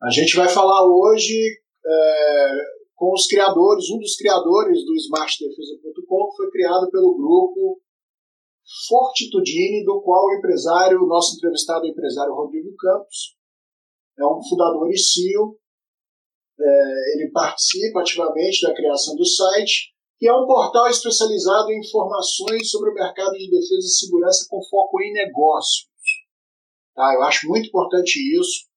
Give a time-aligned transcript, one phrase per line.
[0.00, 1.34] A gente vai falar hoje
[1.84, 2.50] é,
[2.94, 7.80] com os criadores, um dos criadores do smartdefesa.com, que foi criado pelo grupo
[8.88, 13.36] Fortitudine, do qual o empresário, o nosso entrevistado é o empresário Rodrigo Campos,
[14.16, 15.58] é um fundador e CEO.
[16.60, 22.70] É, ele participa ativamente da criação do site, que é um portal especializado em informações
[22.70, 25.88] sobre o mercado de defesa e segurança com foco em negócios.
[26.94, 27.14] Tá?
[27.14, 28.67] Eu acho muito importante isso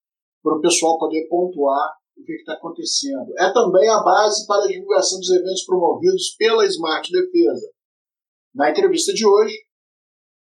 [0.43, 3.31] para o pessoal poder pontuar o que está acontecendo.
[3.37, 7.71] É também a base para a divulgação dos eventos promovidos pela Smart Defesa.
[8.53, 9.55] Na entrevista de hoje,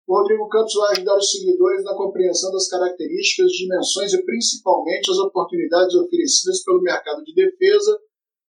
[0.06, 5.18] o Rodrigo Campos vai ajudar os seguidores na compreensão das características, dimensões e principalmente as
[5.18, 7.98] oportunidades oferecidas pelo mercado de defesa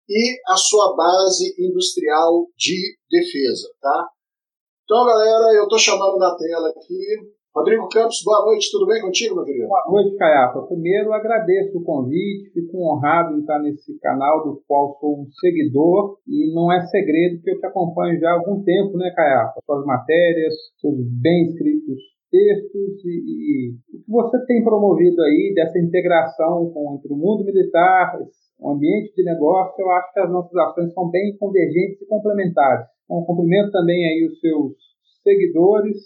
[0.07, 4.09] e a sua base industrial de defesa, tá?
[4.83, 9.33] Então, galera, eu estou chamando na tela aqui Rodrigo Campos, boa noite, tudo bem contigo,
[9.33, 9.67] meu querido?
[9.67, 10.61] Boa noite, Caiafa.
[10.67, 16.19] Primeiro, agradeço o convite, fico honrado em estar nesse canal do qual sou um seguidor
[16.27, 19.59] e não é segredo que eu te acompanho já há algum tempo, né, Caiafa?
[19.65, 21.97] Suas matérias, seus bem escritos
[22.29, 27.43] textos e, e, o que você tem promovido aí dessa integração com, entre o mundo
[27.43, 28.15] militar,
[28.59, 32.85] o ambiente de negócio, eu acho que as nossas ações são bem convergentes e complementares.
[33.05, 34.73] Então, cumprimento também aí os seus
[35.23, 35.97] seguidores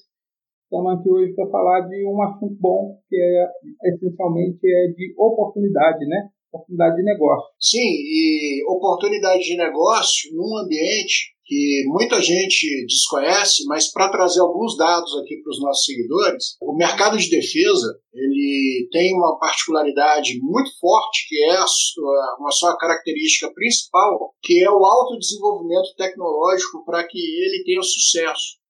[0.74, 3.48] Estamos aqui hoje para falar de um assunto bom, que é
[3.94, 6.30] essencialmente é de oportunidade, né?
[6.52, 7.48] Oportunidade de negócio.
[7.60, 14.76] Sim, e oportunidade de negócio num ambiente que muita gente desconhece, mas para trazer alguns
[14.76, 20.72] dados aqui para os nossos seguidores, o mercado de defesa ele tem uma particularidade muito
[20.80, 26.84] forte que é a sua, uma sua característica principal, que é o alto desenvolvimento tecnológico
[26.84, 28.63] para que ele tenha sucesso.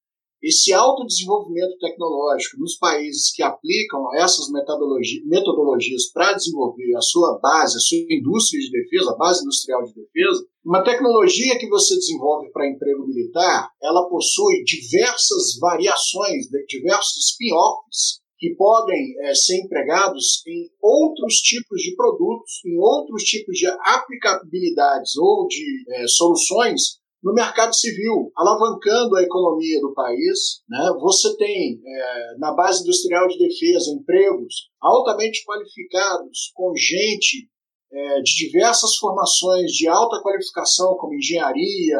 [0.44, 7.80] Esse autodesenvolvimento tecnológico nos países que aplicam essas metodologias para desenvolver a sua base, a
[7.80, 12.68] sua indústria de defesa, a base industrial de defesa, uma tecnologia que você desenvolve para
[12.68, 21.36] emprego militar, ela possui diversas variações, diversos spin-offs que podem é, ser empregados em outros
[21.36, 28.30] tipos de produtos, em outros tipos de aplicabilidades ou de é, soluções no mercado civil,
[28.36, 30.60] alavancando a economia do país.
[30.68, 30.92] Né?
[31.00, 37.48] Você tem, é, na base industrial de defesa, empregos altamente qualificados, com gente
[37.90, 41.98] é, de diversas formações de alta qualificação, como engenharia,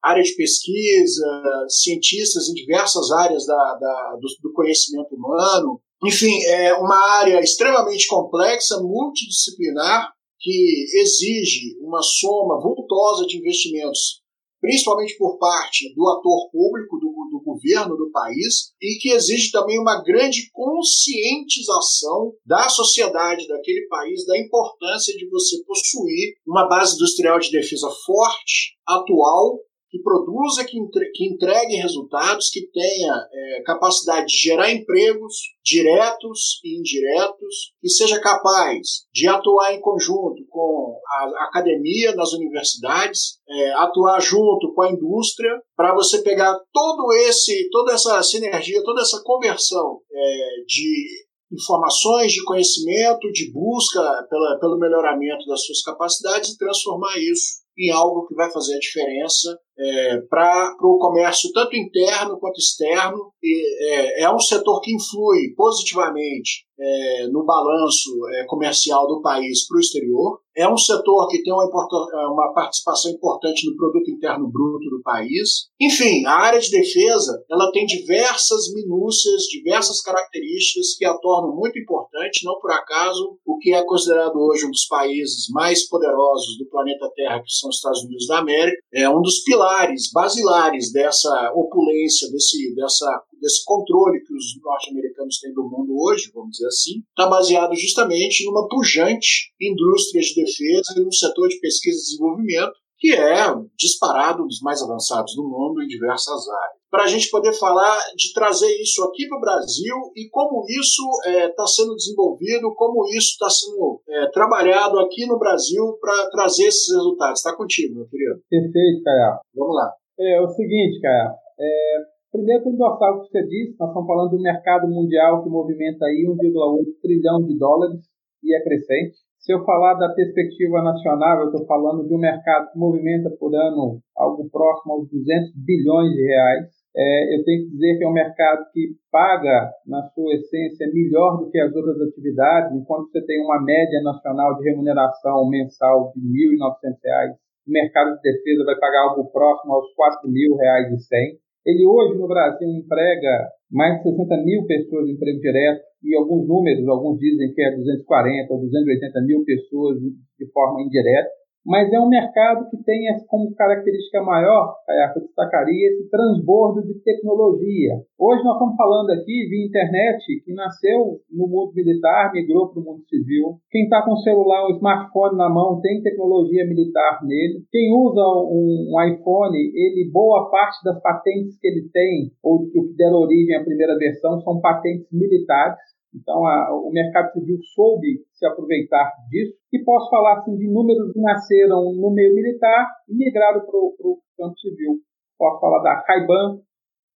[0.00, 5.80] área de pesquisa, cientistas em diversas áreas da, da, do, do conhecimento humano.
[6.04, 14.20] Enfim, é uma área extremamente complexa, multidisciplinar, que exige uma soma vultosa de investimentos
[14.60, 19.78] principalmente por parte do ator público, do, do, governo do país, e que exige também
[19.78, 27.38] uma grande conscientização da sociedade daquele país da importância de você possuir uma base industrial
[27.38, 29.58] de defesa forte, atual
[29.90, 35.34] que produza, que, entre, que entregue resultados, que tenha é, capacidade de gerar empregos
[35.64, 43.40] diretos e indiretos, que seja capaz de atuar em conjunto com a academia nas universidades,
[43.48, 49.02] é, atuar junto com a indústria, para você pegar todo esse, toda essa sinergia, toda
[49.02, 56.50] essa conversão é, de informações, de conhecimento, de busca pela, pelo melhoramento das suas capacidades
[56.50, 61.74] e transformar isso em algo que vai fazer a diferença é, para o comércio tanto
[61.74, 63.32] interno quanto externo.
[63.42, 69.66] E, é, é um setor que influi positivamente é, no balanço é, comercial do país
[69.66, 70.40] para o exterior.
[70.56, 75.00] É um setor que tem uma, é, uma, participação importante no produto interno bruto do
[75.02, 75.68] país.
[75.80, 81.78] Enfim, a área de defesa ela tem diversas minúcias, diversas características que a tornam muito
[81.78, 82.44] importante.
[82.44, 87.10] Não por acaso, o que é considerado hoje um dos países mais poderosos do planeta
[87.14, 89.69] Terra, que são os Estados Unidos da América, é um dos pilares
[90.12, 96.52] basilares dessa opulência, desse, dessa desse controle que os norte-americanos têm do mundo hoje, vamos
[96.52, 101.96] dizer assim, está baseado justamente numa pujante indústria de defesa e num setor de pesquisa
[101.96, 106.80] e desenvolvimento que é disparado um dos mais avançados do mundo em diversas áreas.
[106.90, 111.02] Para a gente poder falar de trazer isso aqui para o Brasil e como isso
[111.24, 116.28] está é, tá sendo desenvolvido, como isso está sendo é, trabalhado aqui no Brasil para
[116.30, 117.40] trazer esses resultados.
[117.40, 118.40] Está contigo, meu querido.
[118.50, 119.38] Perfeito, Caio.
[119.54, 119.92] Vamos lá.
[120.18, 121.30] É, o seguinte, Caio.
[121.58, 125.42] É, Primeiro, para endossar o que você disse, nós estamos falando de um mercado mundial
[125.42, 128.06] que movimenta aí 1,8 trilhão de dólares
[128.44, 129.18] e é crescente.
[129.40, 133.54] Se eu falar da perspectiva nacional, eu estou falando de um mercado que movimenta por
[133.54, 136.68] ano algo próximo aos 200 bilhões de reais.
[136.94, 141.38] é, eu tenho que dizer que é um mercado que paga, na sua essência, melhor
[141.38, 146.20] do que as outras atividades, enquanto você tem uma média nacional de remuneração mensal de
[146.20, 147.32] R$ 1.900,
[147.66, 151.49] o mercado de defesa vai pagar algo próximo aos R$ 4.100.
[151.64, 156.48] Ele hoje no Brasil emprega mais de 60 mil pessoas em emprego direto e alguns
[156.48, 162.00] números, alguns dizem que é 240 ou 280 mil pessoas de forma indireta mas é
[162.00, 164.74] um mercado que tem como característica maior,
[165.16, 167.94] eu destacaria, esse transbordo de tecnologia.
[168.18, 172.84] Hoje nós estamos falando aqui via internet, que nasceu no mundo militar, migrou para o
[172.84, 173.58] mundo civil.
[173.70, 177.64] Quem está com o celular, um smartphone na mão, tem tecnologia militar nele.
[177.70, 182.80] Quem usa um, um iPhone, ele boa parte das patentes que ele tem, ou que
[182.96, 185.78] deram origem à primeira versão, são patentes militares.
[186.14, 189.54] Então, a, o mercado civil soube se aproveitar disso.
[189.72, 194.18] E posso falar assim, de números que nasceram no meio militar e migraram para o
[194.36, 194.98] campo civil.
[195.38, 196.60] Posso falar da Ray-Ban,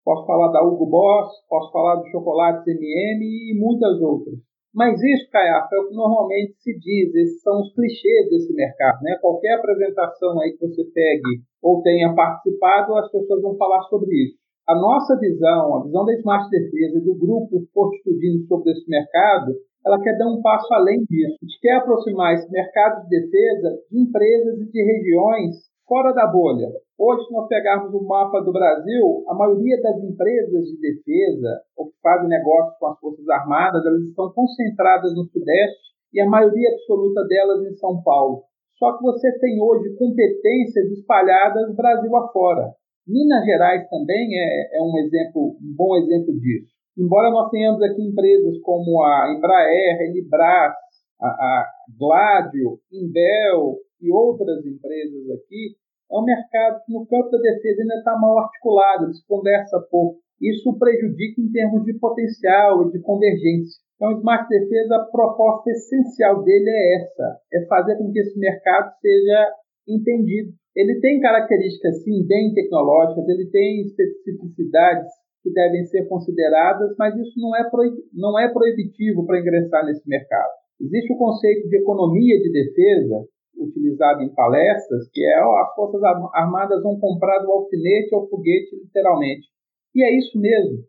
[0.04, 4.34] posso falar da Hugo Boss, posso falar do Chocolates M&M e muitas outras.
[4.72, 9.02] Mas isso, Caiafa, é o que normalmente se diz, esses são os clichês desse mercado.
[9.02, 9.18] Né?
[9.20, 14.39] Qualquer apresentação aí que você pegue ou tenha participado, as pessoas vão falar sobre isso.
[14.70, 19.50] A nossa visão, a visão da Smart Defesa e do grupo Fortitudinos sobre esse mercado,
[19.84, 21.34] ela quer dar um passo além disso.
[21.42, 25.56] A gente quer aproximar esse mercado de defesa de empresas e de regiões
[25.88, 26.70] fora da bolha.
[26.96, 31.86] Hoje, se nós pegarmos o mapa do Brasil, a maioria das empresas de defesa ou
[31.90, 35.82] que fazem negócios com as Forças Armadas, elas estão concentradas no Sudeste
[36.14, 38.44] e a maioria absoluta delas em São Paulo.
[38.78, 42.70] Só que você tem hoje competências espalhadas Brasil afora.
[43.06, 46.70] Minas Gerais também é, é um exemplo, um bom exemplo disso.
[46.96, 50.74] Embora nós tenhamos aqui empresas como a Embraer, a Elibras,
[51.20, 51.66] a, a
[51.98, 55.76] Gladio, Imbel e outras empresas aqui,
[56.10, 60.18] é um mercado que no campo da defesa ainda está mal articulado, eles conversa pouco.
[60.40, 63.80] Isso prejudica em termos de potencial e de convergência.
[63.94, 68.38] Então, o Smart Defesa, a proposta essencial dele é essa: é fazer com que esse
[68.38, 69.52] mercado seja
[69.94, 75.10] entendido ele tem características, sim, bem tecnológicas, ele tem especificidades
[75.42, 77.68] que devem ser consideradas, mas isso não é,
[78.12, 80.50] não é proibitivo para ingressar nesse mercado.
[80.80, 83.26] Existe o conceito de economia de defesa,
[83.58, 86.00] utilizado em palestras, que é as Forças
[86.34, 89.48] Armadas vão comprar do alfinete ao foguete, literalmente.
[89.94, 90.84] E é isso mesmo.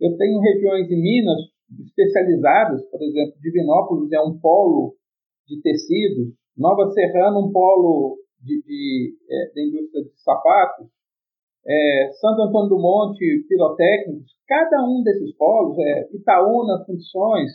[0.00, 1.40] Eu tenho regiões em Minas
[1.86, 4.94] especializadas, por exemplo, Divinópolis é um polo
[5.48, 10.86] de tecidos, Nova Serrana um polo de, de é, da indústria de sapatos,
[11.66, 17.50] é, Santo Antônio do Monte, pirotécnicos, cada um desses polos, é, Itaúna, fundições,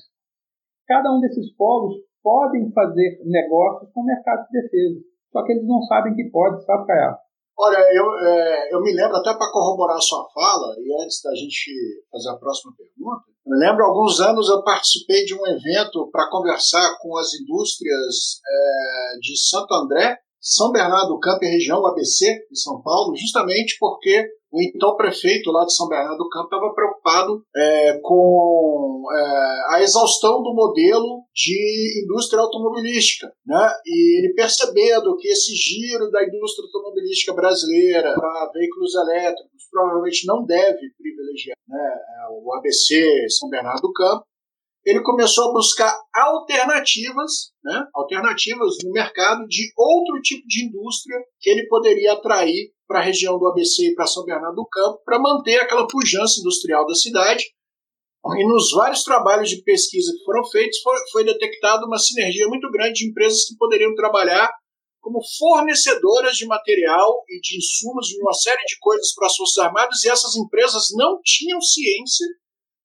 [0.87, 4.99] cada um desses polos podem fazer negócios com o mercado de defesa.
[5.31, 7.17] Só que eles não sabem que pode, sabe, Caiá?
[7.57, 11.33] Olha, eu, é, eu me lembro, até para corroborar a sua fala, e antes da
[11.35, 11.71] gente
[12.11, 16.97] fazer a próxima pergunta, eu lembro, alguns anos eu participei de um evento para conversar
[16.99, 22.55] com as indústrias é, de Santo André são Bernardo do Campo e região, ABC, em
[22.55, 27.43] São Paulo, justamente porque o então prefeito lá de São Bernardo do Campo estava preocupado
[27.55, 33.31] é, com é, a exaustão do modelo de indústria automobilística.
[33.45, 33.73] Né?
[33.85, 40.43] E ele percebendo que esse giro da indústria automobilística brasileira para veículos elétricos provavelmente não
[40.43, 42.01] deve privilegiar né,
[42.43, 44.25] o ABC São Bernardo do Campo,
[44.83, 51.49] ele começou a buscar alternativas, né, alternativas no mercado de outro tipo de indústria que
[51.49, 55.19] ele poderia atrair para a região do ABC e para São Bernardo do Campo, para
[55.19, 57.43] manter aquela pujança industrial da cidade.
[58.37, 62.69] E nos vários trabalhos de pesquisa que foram feitos, foi, foi detectada uma sinergia muito
[62.69, 64.51] grande de empresas que poderiam trabalhar
[64.99, 69.57] como fornecedoras de material e de insumos de uma série de coisas para as Forças
[69.57, 72.27] Armadas, e essas empresas não tinham ciência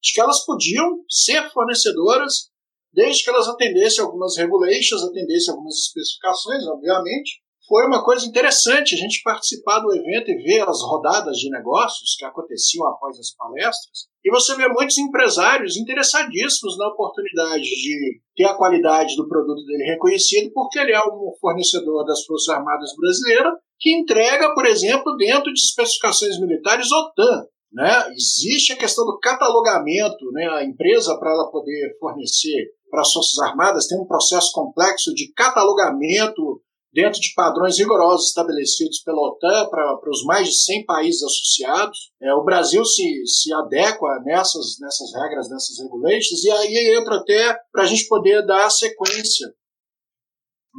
[0.06, 2.50] de que elas podiam ser fornecedoras,
[2.92, 7.42] desde que elas atendessem algumas regulations, atendessem algumas especificações, obviamente.
[7.68, 12.14] Foi uma coisa interessante a gente participar do evento e ver as rodadas de negócios
[12.16, 14.06] que aconteciam após as palestras.
[14.24, 19.82] E você vê muitos empresários interessadíssimos na oportunidade de ter a qualidade do produto dele
[19.82, 25.52] reconhecido, porque ele é um fornecedor das Forças Armadas Brasileiras que entrega, por exemplo, dentro
[25.52, 27.46] de especificações militares OTAN.
[27.72, 28.12] Né?
[28.12, 30.48] Existe a questão do catalogamento, né?
[30.48, 35.32] a empresa, para ela poder fornecer para as Forças Armadas, tem um processo complexo de
[35.32, 42.10] catalogamento dentro de padrões rigorosos estabelecidos pela OTAN para, os mais de 100 países associados.
[42.22, 47.58] É, o Brasil se, se adequa nessas, nessas regras, nessas regulations, e aí entra até
[47.70, 49.46] para a gente poder dar sequência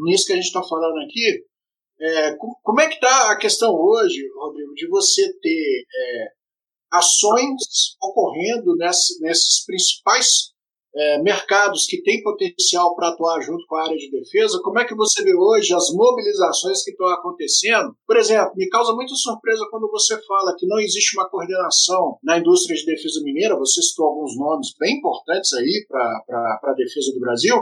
[0.05, 1.45] nisso que a gente está falando aqui.
[1.99, 6.36] É, como é que está a questão hoje, Rodrigo, de você ter é,
[6.97, 10.51] ações ocorrendo nesse, nesses principais
[10.97, 14.85] é, mercados que têm potencial para atuar junto com a área de defesa, como é
[14.85, 17.95] que você vê hoje as mobilizações que estão acontecendo?
[18.05, 22.39] Por exemplo, me causa muita surpresa quando você fala que não existe uma coordenação na
[22.39, 27.19] indústria de defesa mineira, você citou alguns nomes bem importantes aí para a defesa do
[27.19, 27.55] Brasil,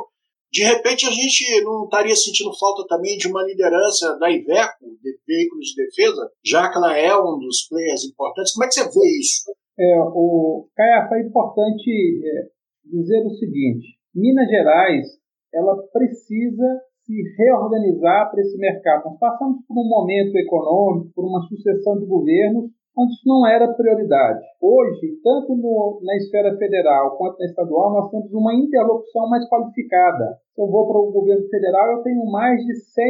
[0.51, 5.17] de repente a gente não estaria sentindo falta também de uma liderança da Iveco, de
[5.27, 8.53] veículos de defesa, já que ela é um dos players importantes.
[8.53, 9.51] Como é que você vê isso?
[9.77, 12.49] É, o Caiafa, é importante é,
[12.85, 15.05] dizer o seguinte: Minas Gerais
[15.53, 19.05] ela precisa se reorganizar para esse mercado.
[19.05, 22.71] Nós passamos por um momento econômico, por uma sucessão de governos
[23.03, 24.39] isso não era prioridade.
[24.61, 30.39] Hoje, tanto no, na esfera federal quanto na estadual, nós temos uma interlocução mais qualificada.
[30.55, 33.03] Se eu vou para o governo federal, eu tenho mais de 100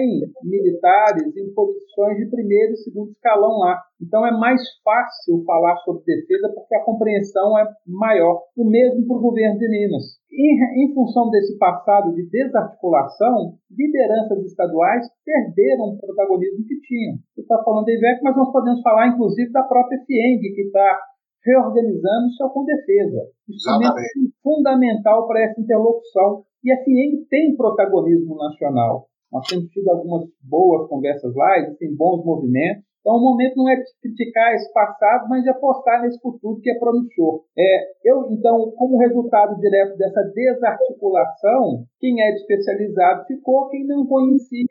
[0.44, 3.80] militares em posições de primeiro e segundo escalão lá.
[4.02, 8.44] Então é mais fácil falar sobre defesa porque a compreensão é maior.
[8.58, 10.04] O mesmo para o governo de Minas.
[10.32, 17.16] Em, em função desse passado de desarticulação, lideranças estaduais perderam o protagonismo que tinham.
[17.34, 21.00] Você está falando da IVEC, mas nós podemos falar inclusive da própria FIENG, que está
[21.46, 23.22] reorganizando seu com defesa.
[23.48, 26.44] Isso é fundamental para essa interlocução.
[26.64, 29.08] E a FIENG tem protagonismo nacional.
[29.36, 32.86] Nós temos tido algumas boas conversas lá, existem bons movimentos.
[33.02, 36.80] Então, o momento não é criticar esse passado, mas de apostar nesse futuro que é
[36.80, 37.44] promissor.
[37.56, 44.64] É, eu, então, como resultado direto dessa desarticulação, quem é especializado ficou, quem não conhecia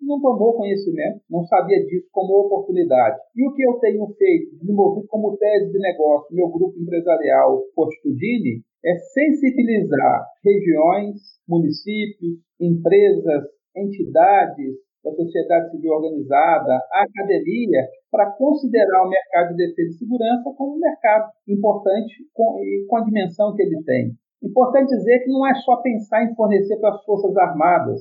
[0.00, 3.18] não tomou conhecimento, não sabia disso como oportunidade.
[3.36, 8.62] E o que eu tenho feito, desenvolvido como tese de negócio, meu grupo empresarial Fortitudine,
[8.84, 13.44] é sensibilizar regiões, municípios, empresas,
[13.76, 20.52] entidades da sociedade civil organizada, a academia, para considerar o mercado de defesa e segurança
[20.56, 24.12] como um mercado importante com, e com a dimensão que ele tem.
[24.42, 28.00] Importante dizer que não é só pensar em fornecer para as Forças Armadas.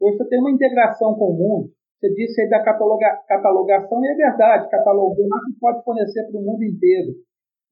[0.00, 1.70] Hoje você tem uma integração com o mundo.
[1.98, 6.44] Você disse aí da cataloga, catalogação, e é verdade, catalogou, mas pode fornecer para o
[6.44, 7.12] mundo inteiro.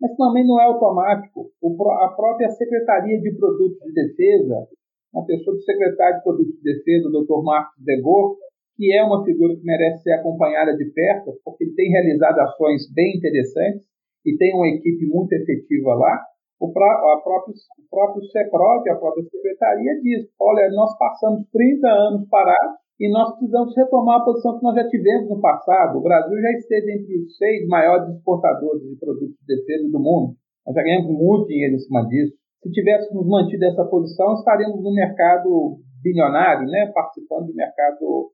[0.01, 1.51] Mas também não é automático.
[1.61, 4.67] O, a própria Secretaria de Produtos de Defesa,
[5.15, 7.43] a pessoa do secretário de Produtos de Defesa, o Dr.
[7.45, 8.37] Marcos Degor,
[8.77, 12.93] que é uma figura que merece ser acompanhada de perto, porque ele tem realizado ações
[12.93, 13.87] bem interessantes
[14.27, 16.21] e tem uma equipe muito efetiva lá.
[16.61, 22.29] O, a próprio, o próprio CEPROD, a própria secretaria, diz: olha, nós passamos 30 anos
[22.29, 25.99] parados e nós precisamos retomar a posição que nós já tivemos no passado.
[25.99, 30.35] O Brasil já esteve entre os seis maiores exportadores de produtos de defesa do mundo.
[30.67, 32.35] Nós já ganhamos muito dinheiro em cima disso.
[32.65, 38.33] Se tivéssemos mantido essa posição, estaríamos no mercado bilionário, né, participando do mercado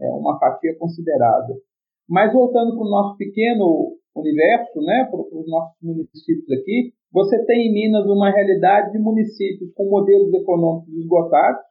[0.00, 1.56] é uma fatia considerável.
[2.08, 7.68] Mas voltando para o nosso pequeno universo, né, para os nossos municípios aqui, você tem
[7.68, 11.62] em Minas uma realidade de municípios com modelos econômicos esgotados,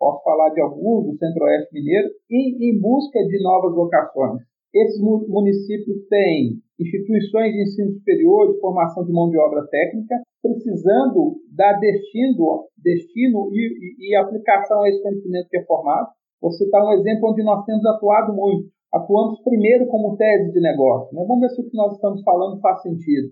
[0.00, 4.42] posso falar de alguns do Centro-Oeste Mineiro, e em busca de novas vocações.
[4.74, 11.36] Esses municípios têm instituições de ensino superior, de formação de mão de obra técnica, precisando
[11.54, 16.08] dar destino, destino e, e, e aplicação a esse conhecimento que é formado.
[16.40, 18.68] Vou citar um exemplo onde nós temos atuado muito.
[18.92, 21.14] Atuamos primeiro como tese de negócio.
[21.14, 21.24] Né?
[21.26, 23.28] Vamos ver se o que nós estamos falando faz sentido.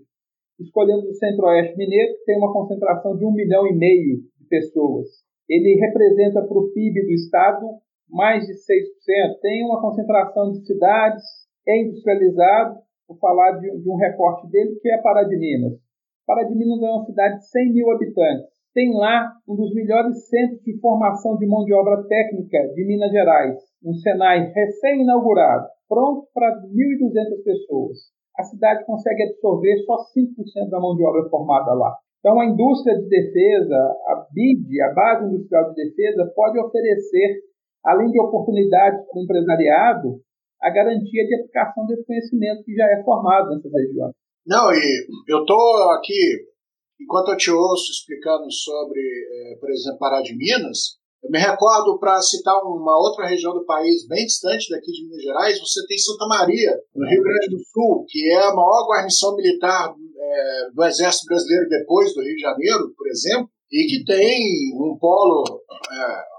[0.59, 5.07] Escolhemos o Centro-Oeste Mineiro, que tem uma concentração de um milhão e meio de pessoas.
[5.49, 7.67] Ele representa para o PIB do Estado
[8.11, 9.39] mais de 6%.
[9.41, 11.23] Tem uma concentração de cidades,
[11.67, 12.79] industrializado.
[13.07, 15.79] Vou falar de, de um recorte dele, que é Pará de Minas.
[16.27, 20.27] Pará de Minas é uma cidade de 100 mil habitantes tem lá um dos melhores
[20.29, 26.27] centros de formação de mão de obra técnica de Minas Gerais, um Senai recém-inaugurado, pronto
[26.33, 27.97] para 1.200 pessoas.
[28.37, 31.97] A cidade consegue absorver só 5% da mão de obra formada lá.
[32.19, 33.75] Então, a indústria de defesa,
[34.07, 37.41] a BID, a Base Industrial de Defesa, pode oferecer,
[37.85, 40.21] além de oportunidades para o empresariado,
[40.61, 44.13] a garantia de aplicação desse conhecimento que já é formado nessas regiões.
[44.45, 46.51] Não, e eu estou aqui
[46.99, 51.99] enquanto eu te ouço explicando sobre, é, por exemplo, Pará de Minas, eu me recordo,
[51.99, 55.97] para citar uma outra região do país bem distante daqui de Minas Gerais, você tem
[55.97, 60.83] Santa Maria, no Rio Grande do Sul, que é a maior guarnição militar é, do
[60.83, 65.43] Exército Brasileiro depois do Rio de Janeiro, por exemplo, e que tem um polo
[65.91, 66.30] é,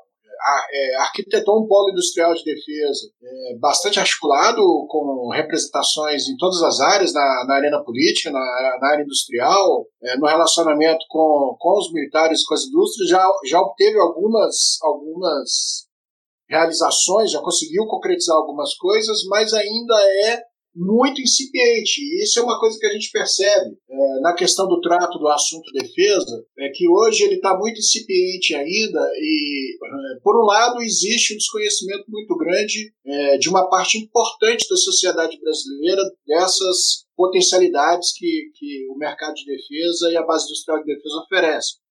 [0.71, 6.81] é, arquitetou um polo industrial de defesa é, bastante articulado, com representações em todas as
[6.81, 11.93] áreas, na, na arena política, na, na área industrial, é, no relacionamento com, com os
[11.93, 15.87] militares, com as indústrias, já, já obteve algumas, algumas
[16.49, 19.95] realizações, já conseguiu concretizar algumas coisas, mas ainda
[20.29, 22.01] é muito incipiente.
[22.01, 25.29] E isso é uma coisa que a gente percebe é, na questão do trato do
[25.29, 30.81] assunto defesa, é que hoje ele está muito incipiente ainda e, é, por um lado,
[30.81, 38.13] existe um desconhecimento muito grande é, de uma parte importante da sociedade brasileira dessas potencialidades
[38.17, 41.83] que, que o mercado de defesa e a base industrial de defesa oferecem.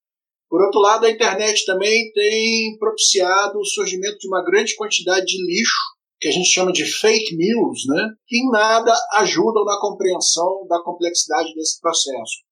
[0.50, 5.38] Por outro lado, a internet também tem propiciado o surgimento de uma grande quantidade de
[5.46, 5.80] lixo,
[6.22, 10.82] que a gente chama de fake news, né, que em nada ajudam na compreensão da
[10.84, 12.46] complexidade desse processo.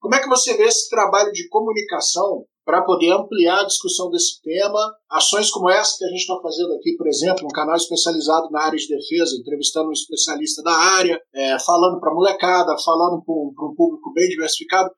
[0.00, 4.40] Como é que você vê esse trabalho de comunicação para poder ampliar a discussão desse
[4.40, 4.78] tema?
[5.10, 8.62] Ações como essa que a gente está fazendo aqui, por exemplo, um canal especializado na
[8.62, 13.74] área de defesa, entrevistando um especialista da área, é, falando para molecada, falando para um,
[13.74, 14.90] público bem diversificado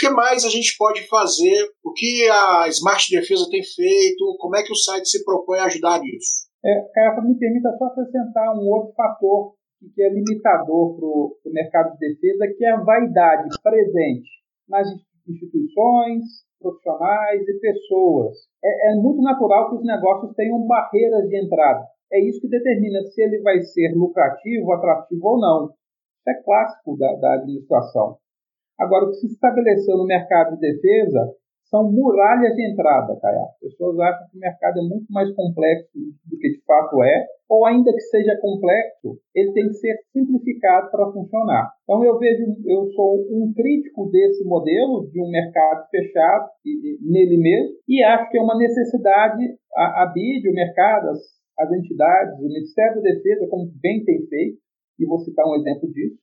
[0.00, 1.70] que mais a gente pode fazer?
[1.84, 4.36] O que a Smart Defesa tem feito?
[4.38, 6.39] Como é que o site se propõe a ajudar nisso?
[6.64, 9.54] É, Caraca, me permita só acrescentar um outro fator
[9.94, 14.28] que é limitador para o mercado de defesa, que é a vaidade presente
[14.68, 14.86] nas
[15.26, 18.36] instituições, profissionais e pessoas.
[18.62, 21.86] É, é muito natural que os negócios tenham barreiras de entrada.
[22.12, 25.64] É isso que determina se ele vai ser lucrativo, atrativo ou não.
[25.64, 28.18] Isso é clássico da, da administração.
[28.78, 31.34] Agora, o que se estabeleceu no mercado de defesa
[31.70, 33.42] são muralhas de entrada, Caia.
[33.42, 35.90] As pessoas acham que o mercado é muito mais complexo
[36.26, 40.90] do que de fato é, ou ainda que seja complexo, ele tem que ser simplificado
[40.90, 41.72] para funcionar.
[41.84, 46.50] Então eu vejo, eu sou um crítico desse modelo de um mercado fechado
[47.00, 49.42] nele mesmo e acho que é uma necessidade
[49.74, 51.18] a, a BID, o mercado, as,
[51.58, 54.58] as entidades, o Ministério da Defesa, como bem tem feito,
[54.98, 56.18] e vou citar um exemplo disso,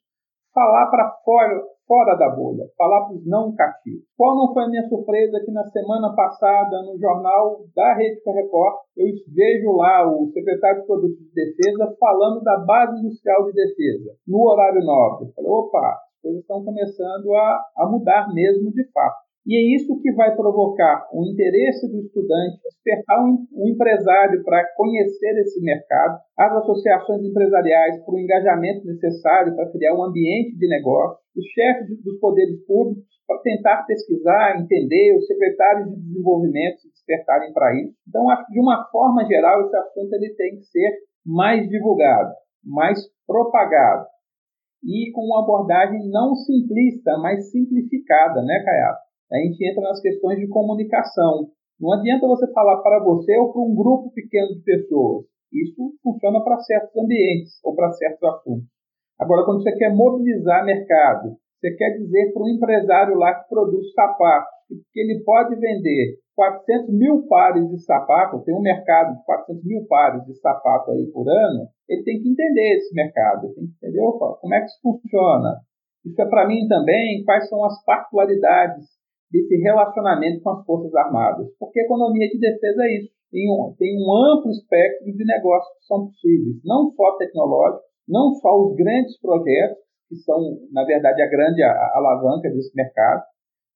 [0.57, 4.01] falar para fora, fora da bolha, falar para os não cativos.
[4.17, 8.75] Qual não foi a minha surpresa que na semana passada, no jornal da Rede Record,
[8.97, 14.17] eu vejo lá o secretário de Produtos de Defesa falando da base industrial de defesa,
[14.27, 15.31] no horário nobre.
[15.35, 19.26] Falei, opa, as coisas estão começando a, a mudar mesmo de fato.
[19.47, 25.39] E é isso que vai provocar o interesse do estudante, despertar um empresário para conhecer
[25.39, 31.23] esse mercado, as associações empresariais para o engajamento necessário para criar um ambiente de negócio,
[31.33, 37.53] os chefes dos poderes públicos para tentar pesquisar, entender, os secretários de desenvolvimento se despertarem
[37.53, 37.95] para isso.
[38.05, 40.91] Então, acho que de uma forma geral esse assunto ele tem que ser
[41.25, 42.33] mais divulgado,
[42.65, 44.07] mais propagado
[44.83, 49.06] e com uma abordagem não simplista, mas simplificada, né, Caiato?
[49.31, 51.49] A gente entra nas questões de comunicação.
[51.79, 55.25] Não adianta você falar para você ou para um grupo pequeno de pessoas.
[55.53, 58.67] Isso funciona para certos ambientes ou para certos assuntos.
[59.19, 63.91] Agora, quando você quer mobilizar mercado, você quer dizer para um empresário lá que produz
[63.93, 64.57] sapatos
[64.91, 69.85] que ele pode vender 400 mil pares de sapato, tem um mercado de 400 mil
[69.87, 73.73] pares de sapato aí por ano, ele tem que entender esse mercado, ele tem que
[73.75, 75.61] entender opa, como é que isso funciona.
[76.05, 78.85] Isso é para mim também quais são as particularidades
[79.31, 81.47] desse relacionamento com as Forças Armadas.
[81.59, 83.11] Porque a economia de defesa é isso.
[83.31, 88.33] Tem um, tem um amplo espectro de negócios que são possíveis, não só tecnológicos, não
[88.35, 90.39] só os grandes projetos, que são,
[90.71, 93.23] na verdade, a grande alavanca desse mercado,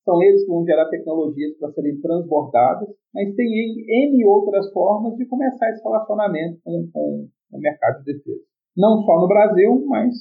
[0.05, 5.27] são eles que vão gerar tecnologias para serem transbordadas, mas tem N outras formas de
[5.27, 8.41] começar esse relacionamento com, com o mercado de defesa.
[8.75, 10.15] Não só no Brasil, mas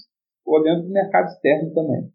[0.44, 2.10] olhando para o mercado externo também.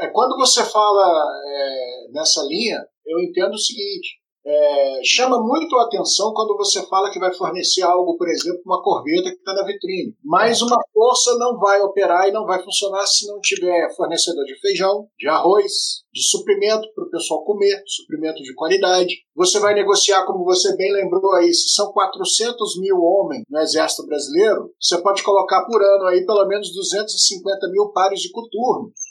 [0.00, 5.84] É, quando você fala é, nessa linha, eu entendo o seguinte: é, chama muito a
[5.84, 9.66] atenção quando você fala que vai fornecer algo, por exemplo, uma corveta que está na
[9.66, 10.16] vitrine.
[10.24, 14.58] Mas uma força não vai operar e não vai funcionar se não tiver fornecedor de
[14.58, 19.14] feijão, de arroz, de suprimento para o pessoal comer, suprimento de qualidade.
[19.36, 24.06] Você vai negociar, como você bem lembrou aí, se são 400 mil homens no Exército
[24.06, 29.09] Brasileiro, você pode colocar por ano aí pelo menos 250 mil pares de coturnos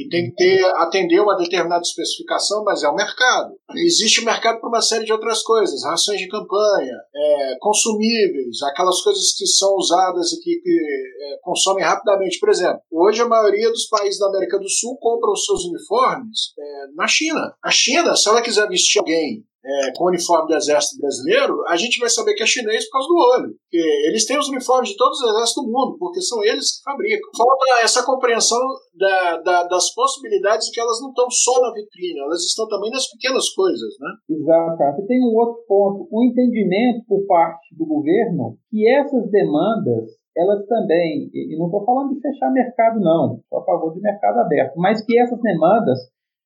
[0.00, 3.52] e tem que ter, atender uma determinada especificação, mas é o mercado.
[3.76, 9.00] Existe o mercado para uma série de outras coisas, rações de campanha, é, consumíveis, aquelas
[9.02, 12.38] coisas que são usadas e que, que é, consomem rapidamente.
[12.38, 16.52] Por exemplo, hoje a maioria dos países da América do Sul compram os seus uniformes
[16.58, 17.54] é, na China.
[17.62, 21.76] A China, se ela quiser vestir alguém é, com o uniforme do Exército Brasileiro, a
[21.76, 23.48] gente vai saber que é chinês por causa do olho.
[23.60, 26.82] Porque eles têm os uniformes de todos os exércitos do mundo, porque são eles que
[26.84, 27.30] fabricam.
[27.36, 28.60] Falta essa compreensão
[28.94, 32.90] da, da, das possibilidades de que elas não estão só na vitrine, elas estão também
[32.90, 33.94] nas pequenas coisas.
[34.00, 34.36] Né?
[34.36, 35.02] Exato.
[35.02, 40.64] E tem um outro ponto, o entendimento por parte do governo que essas demandas elas
[40.66, 44.74] também, e não estou falando de fechar mercado, não, sou a favor de mercado aberto,
[44.76, 45.98] mas que essas demandas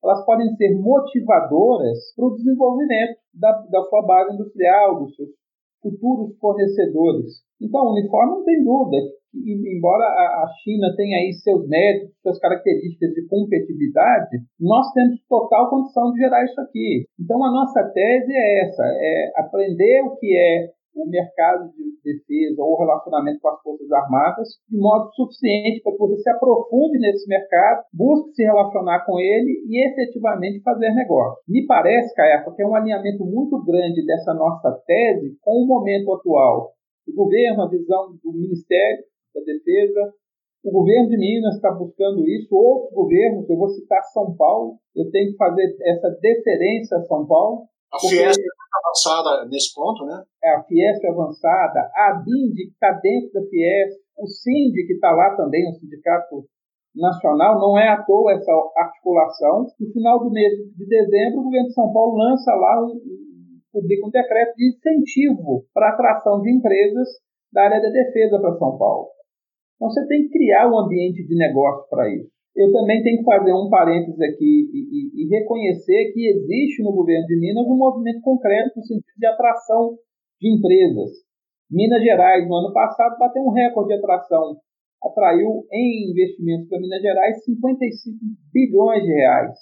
[0.04, 5.30] elas podem ser motivadoras para o desenvolvimento da, da sua base industrial, dos seus
[5.82, 7.42] futuros fornecedores.
[7.60, 8.98] Então, o uniforme não tem dúvida,
[9.34, 16.12] embora a China tenha aí seus méritos, suas características de competitividade, nós temos total condição
[16.12, 17.06] de gerar isso aqui.
[17.18, 22.62] Então, a nossa tese é essa, é aprender o que é o mercado de defesa
[22.62, 26.98] ou o relacionamento com as Forças Armadas de modo suficiente para que você se aprofunde
[26.98, 31.42] nesse mercado, busque se relacionar com ele e efetivamente fazer negócio.
[31.48, 36.12] Me parece, Caiafa, que é um alinhamento muito grande dessa nossa tese com o momento
[36.12, 36.72] atual.
[37.08, 39.04] O governo, a visão do Ministério
[39.34, 40.14] da Defesa,
[40.64, 45.10] o governo de Minas está buscando isso, outros governos, eu vou citar São Paulo, eu
[45.10, 50.22] tenho que fazer essa deferência a São Paulo, a Fiesp é avançada nesse ponto, né?
[50.42, 54.94] É, a Fiesp é avançada, a BIND que está dentro da Fiesp, o SIND que
[54.94, 56.44] está lá também, o Sindicato
[56.94, 59.66] Nacional, não é à toa essa articulação.
[59.78, 63.00] No final do mês de dezembro, o governo de São Paulo lança lá um,
[63.72, 67.08] publica um decreto de incentivo para a atração de empresas
[67.52, 69.08] da área da defesa para São Paulo.
[69.76, 73.24] Então você tem que criar um ambiente de negócio para isso eu também tenho que
[73.24, 77.76] fazer um parênteses aqui e, e, e, reconhecer que existe no governo de Minas um
[77.76, 79.98] movimento concreto no sentido de atração
[80.40, 81.10] de empresas.
[81.68, 84.56] Minas Gerais, no ano passado, bateu um recorde de atração.
[85.02, 88.18] Atraiu em investimentos para Minas Gerais 55
[88.52, 89.58] bilhões de reais.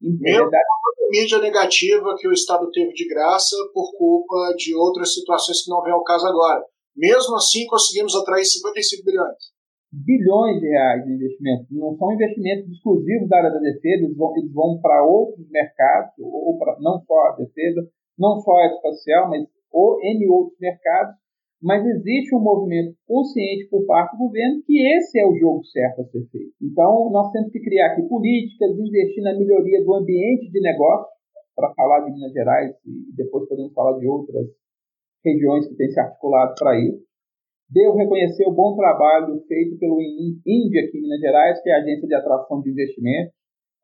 [0.00, 5.64] Mesmo a mídia negativa que o Estado teve de graça por culpa de outras situações
[5.64, 6.64] que não vem ao caso agora.
[6.96, 9.59] Mesmo assim, conseguimos atrair 55 bilhões
[9.92, 11.66] bilhões de reais de investimento.
[11.70, 16.56] Não são investimentos exclusivos da área da defesa, eles vão, vão para outros mercados, ou
[16.58, 21.14] para não só a defesa, não só a espacial, mas ou em outros mercados.
[21.62, 26.00] Mas existe um movimento consciente por parte do governo que esse é o jogo certo
[26.00, 26.54] a ser feito.
[26.62, 31.06] Então, nós temos que criar aqui políticas, investir na melhoria do ambiente de negócio,
[31.54, 34.46] para falar de Minas Gerais, e depois podemos falar de outras
[35.22, 37.09] regiões que têm se articulado para isso
[37.70, 41.78] Devo reconhecer o bom trabalho feito pelo INDIA aqui em Minas Gerais, que é a
[41.78, 43.32] Agência de Atração de Investimentos,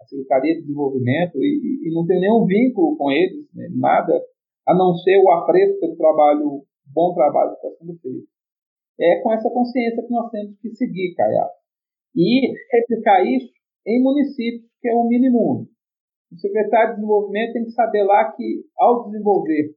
[0.01, 4.13] a Secretaria de Desenvolvimento, e, e não tenho nenhum vínculo com eles, né, nada,
[4.67, 8.27] a não ser o apreço pelo trabalho, bom trabalho que está sendo feito.
[8.99, 11.47] É com essa consciência que nós temos que seguir, Caia.
[12.17, 13.53] E replicar isso
[13.87, 15.69] em municípios, que é o mínimo.
[16.33, 19.77] O secretário de Desenvolvimento tem que saber lá que, ao desenvolver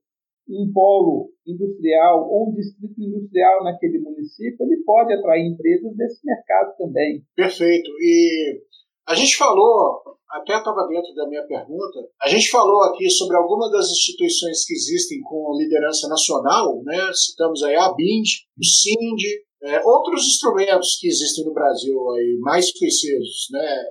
[0.49, 6.75] um polo industrial ou um distrito industrial naquele município, ele pode atrair empresas desse mercado
[6.77, 7.23] também.
[7.35, 7.89] Perfeito.
[8.01, 8.61] E
[9.07, 13.71] a gente falou, até estava dentro da minha pergunta, a gente falou aqui sobre algumas
[13.71, 17.11] das instituições que existem com liderança nacional, né?
[17.13, 19.21] citamos aí a BIND, o SIND,
[19.63, 23.83] é, outros instrumentos que existem no Brasil aí, mais conhecidos, né?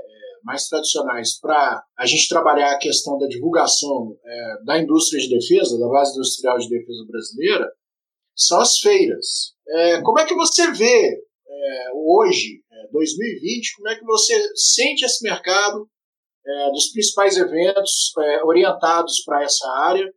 [0.49, 5.79] Mais tradicionais para a gente trabalhar a questão da divulgação é, da indústria de defesa,
[5.79, 7.71] da base industrial de defesa brasileira,
[8.35, 9.53] são as feiras.
[9.69, 15.05] É, como é que você vê é, hoje, 2020, é, como é que você sente
[15.05, 15.87] esse mercado
[16.47, 20.11] é, dos principais eventos é, orientados para essa área?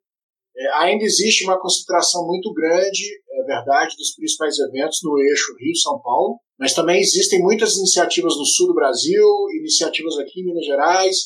[0.75, 3.03] ainda existe uma concentração muito grande,
[3.55, 8.67] verdade, dos principais eventos no eixo Rio-São Paulo, mas também existem muitas iniciativas no sul
[8.67, 9.25] do Brasil,
[9.59, 11.17] iniciativas aqui em Minas Gerais,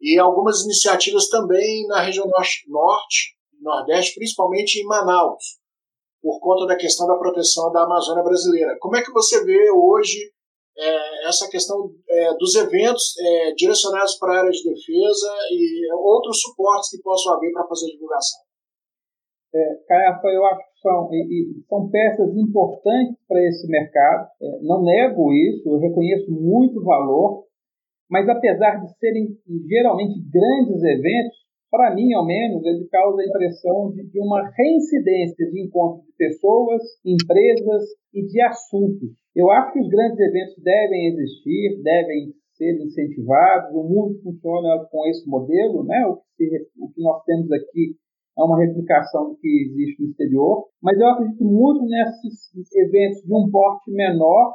[0.00, 2.26] e algumas iniciativas também na região
[2.68, 5.58] norte, nordeste, principalmente em Manaus,
[6.22, 8.76] por conta da questão da proteção da Amazônia brasileira.
[8.80, 10.32] Como é que você vê hoje
[10.78, 16.40] é, essa questão é, dos eventos é, direcionados para a área de defesa e outros
[16.40, 18.40] suportes que possam haver para fazer divulgação?
[19.52, 24.28] É, Caiafa, eu acho são, e, e são peças importantes para esse mercado.
[24.40, 27.44] É, não nego isso, eu reconheço muito valor,
[28.10, 29.28] mas apesar de serem
[29.68, 35.50] geralmente grandes eventos, para mim, ao menos, ele causa a impressão de, de uma reincidência
[35.50, 39.10] de encontros de pessoas, empresas e de assuntos.
[39.36, 43.70] Eu acho que os grandes eventos devem existir, devem ser incentivados.
[43.74, 46.06] O mundo funciona com esse modelo, né?
[46.06, 46.44] O que,
[46.80, 47.94] o que nós temos aqui
[48.38, 53.50] é uma replicação que existe no exterior, mas eu acredito muito nesses eventos de um
[53.50, 54.54] porte menor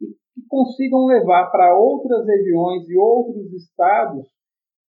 [0.00, 4.34] e que consigam levar para outras regiões e outros estados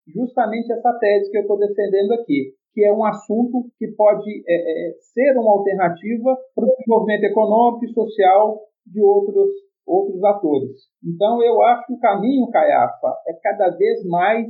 [0.07, 4.89] justamente essa tese que eu estou defendendo aqui, que é um assunto que pode é,
[4.89, 9.49] é, ser uma alternativa para o desenvolvimento econômico e social de outros,
[9.85, 10.71] outros atores.
[11.03, 14.47] Então, eu acho que o caminho, Caiafa, é cada vez mais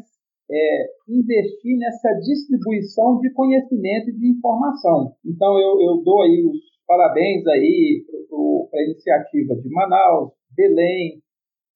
[0.50, 5.14] é, investir nessa distribuição de conhecimento e de informação.
[5.26, 8.04] Então, eu, eu dou aí os parabéns aí
[8.70, 11.22] para a iniciativa de Manaus, Belém,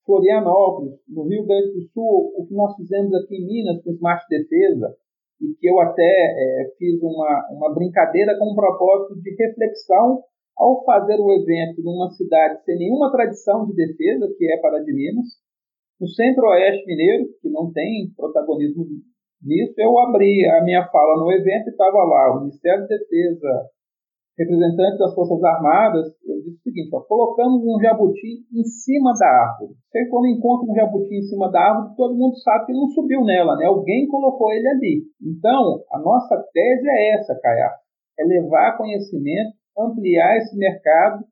[0.05, 4.23] Florianópolis, no Rio Grande do Sul, o que nós fizemos aqui em Minas com Smart
[4.29, 4.95] Defesa,
[5.41, 10.21] e que eu até é, fiz uma, uma brincadeira com um propósito de reflexão
[10.57, 14.93] ao fazer o evento numa cidade sem nenhuma tradição de defesa, que é Pará de
[14.93, 15.27] Minas,
[15.99, 18.85] no centro-oeste mineiro, que não tem protagonismo
[19.41, 23.69] nisso, eu abri a minha fala no evento e estava lá o Ministério da Defesa,
[24.37, 29.27] representantes das Forças Armadas, eu disse o seguinte, ó, colocamos um jabuti em cima da
[29.27, 29.73] árvore.
[29.87, 32.89] Você quando encontra um jabuti em cima da árvore, todo mundo sabe que ele não
[32.89, 33.65] subiu nela, né?
[33.65, 35.03] Alguém colocou ele ali.
[35.23, 37.71] Então, a nossa tese é essa, Caia,
[38.19, 41.23] é levar conhecimento, ampliar esse mercado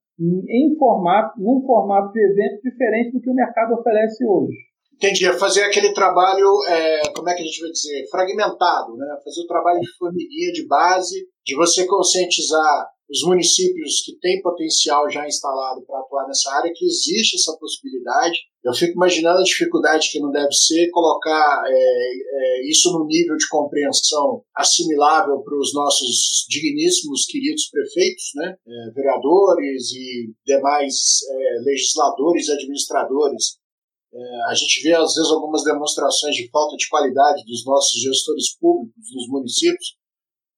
[0.50, 4.58] em formato, num formato de evento diferente do que o mercado oferece hoje.
[4.96, 9.18] Entendi, é fazer aquele trabalho, é, como é que a gente vai dizer, fragmentado, né?
[9.24, 15.10] fazer o trabalho de formiguinha, de base, de você conscientizar os municípios que têm potencial
[15.10, 18.40] já instalado para atuar nessa área, que existe essa possibilidade.
[18.64, 23.36] Eu fico imaginando a dificuldade que não deve ser colocar é, é, isso no nível
[23.36, 31.60] de compreensão assimilável para os nossos digníssimos queridos prefeitos, né, é, vereadores e demais é,
[31.66, 33.58] legisladores e administradores.
[34.14, 38.56] É, a gente vê, às vezes, algumas demonstrações de falta de qualidade dos nossos gestores
[38.58, 39.98] públicos nos municípios,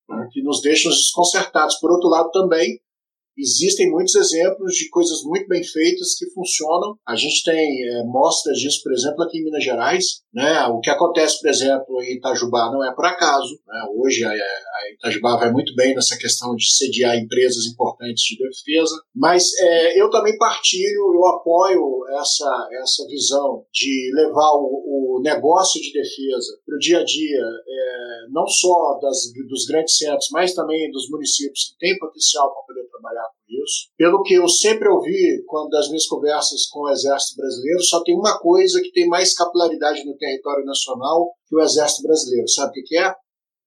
[0.10, 1.80] né, que nos deixam desconcertados.
[1.80, 2.80] Por outro lado, também,
[3.38, 6.98] Existem muitos exemplos de coisas muito bem feitas que funcionam.
[7.06, 10.06] A gente tem é, mostras disso, por exemplo, aqui em Minas Gerais.
[10.34, 10.66] Né?
[10.68, 13.60] O que acontece, por exemplo, em Itajubá não é por acaso.
[13.68, 13.86] Né?
[13.98, 18.96] Hoje a, a, Itajubá vai muito bem nessa questão de sediar empresas importantes de defesa.
[19.14, 25.82] Mas é, eu também partilho, eu apoio essa, essa visão de levar o, o negócio
[25.82, 30.54] de defesa para o dia a dia, é, não só das, dos grandes centros, mas
[30.54, 33.25] também dos municípios que têm potencial para poder trabalhar
[33.66, 33.90] isso.
[33.98, 38.16] Pelo que eu sempre ouvi quando das minhas conversas com o Exército Brasileiro, só tem
[38.16, 42.48] uma coisa que tem mais capilaridade no território nacional que o Exército Brasileiro.
[42.48, 43.14] Sabe o que é?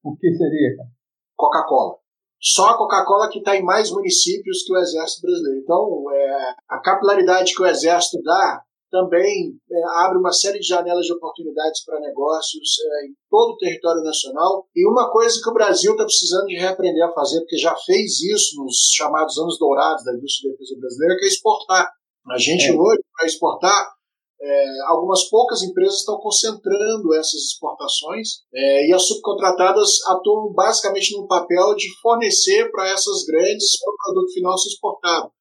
[0.05, 0.77] O que seria?
[1.37, 1.97] Coca-Cola.
[2.41, 5.61] Só a Coca-Cola que está em mais municípios que o Exército Brasileiro.
[5.61, 11.05] Então, é, a capilaridade que o Exército dá também é, abre uma série de janelas
[11.05, 14.66] de oportunidades para negócios é, em todo o território nacional.
[14.74, 18.20] E uma coisa que o Brasil está precisando de reaprender a fazer, porque já fez
[18.20, 21.92] isso nos chamados anos dourados da indústria de defesa brasileira, que é exportar.
[22.31, 22.72] A gente é.
[22.72, 23.98] hoje, para exportar,
[24.40, 31.27] é, algumas poucas empresas estão concentrando essas exportações é, e as subcontratadas atuam basicamente no
[31.27, 35.33] papel de fornecer para essas grandes para o produto final ser exportado.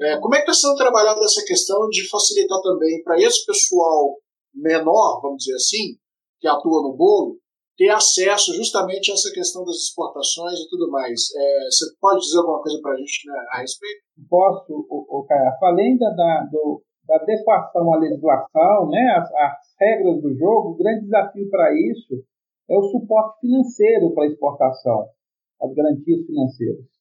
[0.00, 4.16] É, como é que está sendo trabalhada essa questão de facilitar também para esse pessoal
[4.54, 5.98] menor, vamos dizer assim,
[6.40, 7.38] que atua no bolo,
[7.76, 11.30] ter acesso justamente a essa questão das exportações e tudo mais.
[11.36, 14.02] É, você pode dizer alguma coisa para a gente né, a respeito?
[14.28, 15.56] Posso, o, Caia.
[15.62, 20.76] Além da, da, do, da adequação à legislação, né, as, as regras do jogo, o
[20.76, 22.14] grande desafio para isso
[22.68, 25.08] é o suporte financeiro para a exportação,
[25.62, 26.97] as garantias financeiras.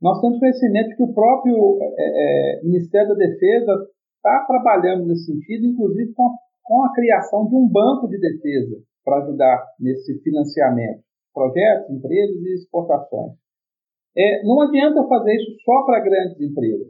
[0.00, 3.72] Nós temos conhecimento que o próprio é, é, Ministério da Defesa
[4.16, 8.76] está trabalhando nesse sentido, inclusive com a, com a criação de um banco de defesa
[9.04, 11.00] para ajudar nesse financiamento,
[11.32, 13.32] projetos, empresas e exportações.
[14.16, 16.88] É, não adianta fazer isso só para grandes empresas,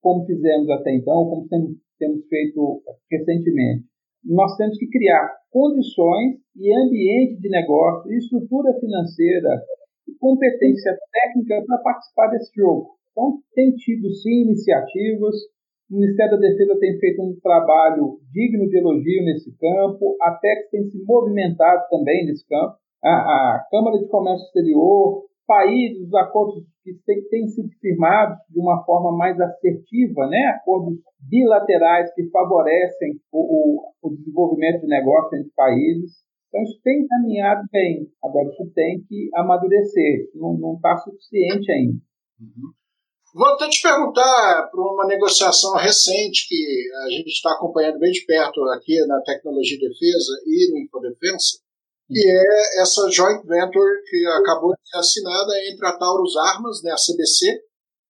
[0.00, 3.84] como fizemos até então, como temos, temos feito recentemente.
[4.24, 9.62] Nós temos que criar condições e ambiente de negócio estrutura financeira
[10.22, 12.94] competência técnica para participar desse jogo.
[13.10, 15.34] Então, tem tido sim iniciativas.
[15.90, 20.70] O Ministério da Defesa tem feito um trabalho digno de elogio nesse campo, a TEX
[20.70, 22.76] tem se movimentado também nesse campo.
[23.04, 26.94] A, a Câmara de Comércio Exterior, países, os acordos que
[27.28, 30.56] têm, sido firmados de uma forma mais assertiva, né?
[30.56, 36.12] acordos bilaterais que favorecem o, o, o desenvolvimento de negócios entre países.
[36.52, 38.12] Então, isso tem caminhado bem.
[38.22, 40.28] Agora, isso tem que amadurecer.
[40.34, 41.98] Não está suficiente ainda.
[42.38, 42.72] Uhum.
[43.34, 48.22] Vou até te perguntar para uma negociação recente que a gente está acompanhando bem de
[48.26, 51.58] perto aqui na Tecnologia de Defesa e no Infodefensa,
[52.06, 56.92] que é essa joint venture que acabou de ser assinada entre a Taurus Armas, né,
[56.92, 57.62] a CBC,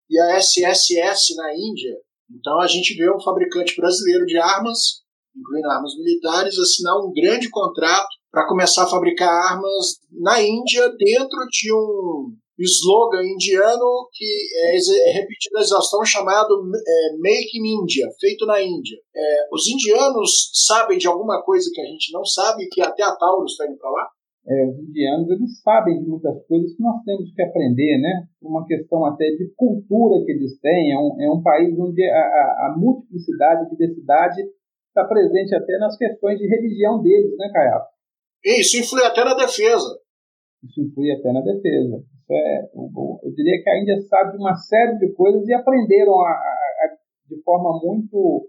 [0.08, 2.00] e a SSS na Índia.
[2.30, 5.02] Então a gente vê um fabricante brasileiro de armas,
[5.36, 11.38] incluindo armas militares, assinar um grande contrato para começar a fabricar armas na Índia dentro
[11.50, 14.26] de um slogan indiano que
[14.66, 18.98] é repetido na exaustão chamado é, Make in India, feito na Índia.
[19.16, 23.16] É, os indianos sabem de alguma coisa que a gente não sabe, que até a
[23.16, 24.08] Taurus está indo para lá?
[24.46, 28.26] É, os indianos eles sabem de muitas coisas que nós temos que aprender, né?
[28.42, 30.92] Uma questão até de cultura que eles têm.
[30.92, 34.40] É um, é um país onde a, a, a multiplicidade, a diversidade
[34.88, 37.99] está presente até nas questões de religião deles, né, Caiapo?
[38.44, 40.00] Isso influi até na defesa.
[40.64, 42.02] Isso influi até na defesa.
[42.30, 46.30] É, eu diria que a Índia sabe de uma série de coisas e aprenderam a,
[46.30, 46.96] a, a,
[47.28, 48.48] de forma muito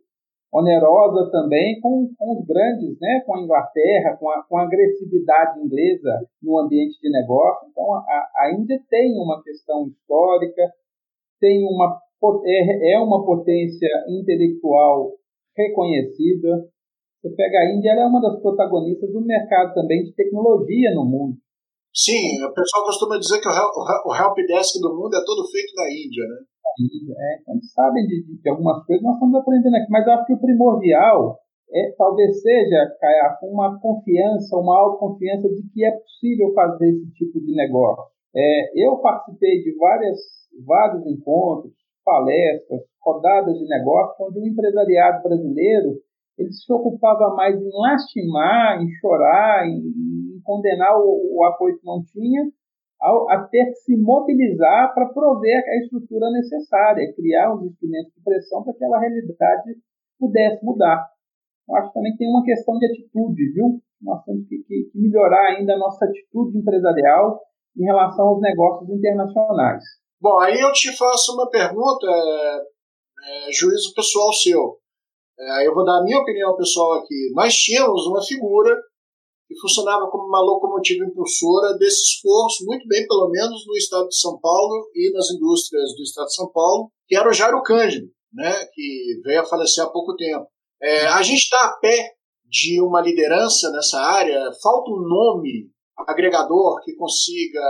[0.54, 5.60] onerosa também com, com os grandes, né, com a Inglaterra, com a, com a agressividade
[5.62, 7.70] inglesa no ambiente de negócio.
[7.72, 10.62] Então, a, a Índia tem uma questão histórica,
[11.40, 12.00] tem uma,
[12.46, 15.14] é, é uma potência intelectual
[15.58, 16.68] reconhecida.
[17.22, 21.06] Você pega a Índia, ela é uma das protagonistas do mercado também de tecnologia no
[21.06, 21.38] mundo.
[21.94, 23.74] Sim, o pessoal costuma dizer que o, help,
[24.10, 26.40] o helpdesk do mundo é todo feito na Índia, né?
[26.82, 30.26] É, então eles sabem de, de, algumas coisas, nós estamos aprendendo aqui, mas eu acho
[30.26, 31.38] que o primordial
[31.70, 32.90] é, talvez seja,
[33.44, 38.12] uma confiança, uma autoconfiança de que é possível fazer esse tipo de negócio.
[38.36, 40.18] É, eu participei de várias,
[40.66, 46.00] vários encontros, palestras, rodadas de negócio, onde o empresariado brasileiro
[46.38, 51.86] ele se ocupava mais em lastimar, em chorar, em, em condenar o, o apoio que
[51.86, 52.44] não tinha,
[53.00, 58.24] ao, a ter que se mobilizar para prover a estrutura necessária, criar os instrumentos de
[58.24, 59.76] pressão para que aquela realidade
[60.20, 61.08] pudesse mudar.
[61.68, 63.82] Eu acho que também tem uma questão de atitude, viu?
[64.02, 67.40] Nós temos que, que, que melhorar ainda a nossa atitude empresarial
[67.78, 69.84] em relação aos negócios internacionais.
[70.20, 74.81] Bom, aí eu te faço uma pergunta, é, é, juízo pessoal seu.
[75.42, 77.32] É, eu vou dar a minha opinião pessoal aqui.
[77.34, 78.76] Nós tínhamos uma figura
[79.48, 84.20] que funcionava como uma locomotiva impulsora desse esforço, muito bem, pelo menos no estado de
[84.20, 88.08] São Paulo e nas indústrias do estado de São Paulo, que era o Jairo Cândido,
[88.32, 90.46] né, que veio a falecer há pouco tempo.
[90.82, 92.14] É, a gente está a pé
[92.46, 95.70] de uma liderança nessa área, falta um nome
[96.08, 97.62] agregador que consiga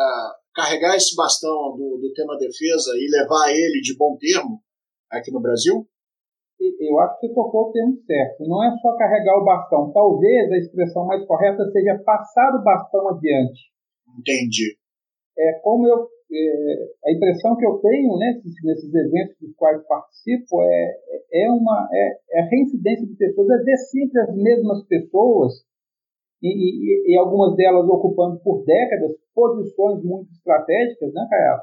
[0.54, 4.62] carregar esse bastão do, do tema defesa e levar ele de bom termo
[5.10, 5.88] aqui no Brasil?
[6.80, 8.48] Eu acho que você tocou o termo certo.
[8.48, 9.92] Não é só carregar o bastão.
[9.92, 13.72] Talvez a expressão mais correta seja passar o bastão adiante.
[14.20, 14.78] Entendi.
[15.38, 20.62] É como eu é, a impressão que eu tenho né, nesses, eventos dos quais participo
[20.62, 20.98] é,
[21.34, 25.54] é uma é, é a reincidência de pessoas, é ver sempre as mesmas pessoas
[26.42, 31.60] e, e, e, algumas delas ocupando por décadas posições muito estratégicas, né, Caio?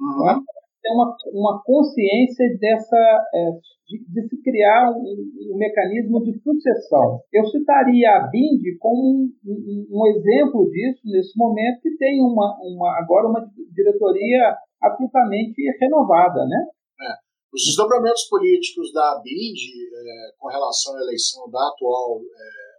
[0.00, 0.22] Uhum.
[0.22, 0.44] Então,
[0.82, 2.96] tem uma, uma consciência dessa
[3.34, 3.50] é,
[3.86, 7.20] de, de, se criar um, um, mecanismo de sucessão.
[7.32, 12.56] Eu citaria a BIND como um, um, um, exemplo disso nesse momento que tem uma,
[12.62, 16.66] uma agora uma diretoria absolutamente renovada, né?
[17.02, 17.12] É.
[17.52, 22.70] Os desdobramentos políticos da BIND é, com relação à eleição da atual é,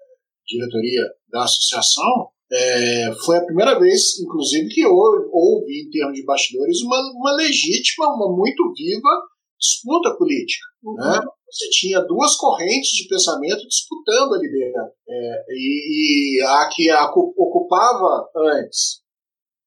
[0.48, 6.26] diretoria da associação é, foi a primeira vez, inclusive, que houve, houve, em termos de
[6.26, 10.66] bastidores, uma, uma legítima, uma muito viva disputa política.
[10.84, 10.96] Uhum.
[10.96, 11.20] Né?
[11.50, 14.82] Você tinha duas correntes de pensamento disputando ali dentro.
[15.08, 19.02] É, e, e, a que a ocupava antes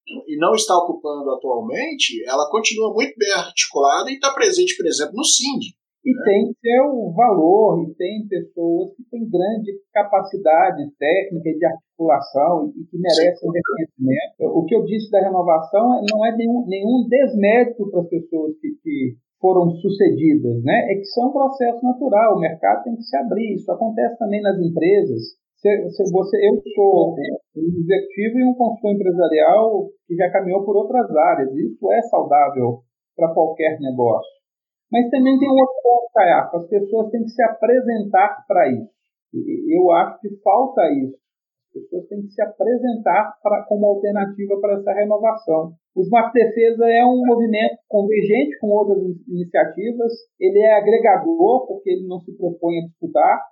[0.07, 5.14] e não está ocupando atualmente, ela continua muito bem articulada e está presente, por exemplo,
[5.14, 5.75] no SIND.
[6.04, 6.24] E é.
[6.24, 12.84] tem seu valor, e tem pessoas que têm grande capacidade técnica e de articulação e
[12.84, 14.52] que merecem reconhecimento.
[14.52, 18.68] O que eu disse da renovação não é nenhum, nenhum desmérito para as pessoas que,
[18.82, 20.92] que foram sucedidas, né?
[20.92, 23.54] É que é um processo natural, o mercado tem que se abrir.
[23.54, 25.20] Isso acontece também nas empresas.
[25.56, 30.76] Se, se você, eu sou um executivo e um consultor empresarial que já caminhou por
[30.76, 31.50] outras áreas.
[31.56, 32.80] Isso é saudável
[33.16, 34.43] para qualquer negócio.
[34.94, 38.94] Mas também tem um outro ponto, Caiafa, as pessoas têm que se apresentar para isso.
[39.35, 41.18] Eu acho que falta isso.
[41.66, 45.72] As pessoas têm que se apresentar pra, como alternativa para essa renovação.
[45.96, 50.12] O Smart Defesa é um movimento convergente com outras iniciativas.
[50.38, 53.42] Ele é agregador, porque ele não se propõe a disputar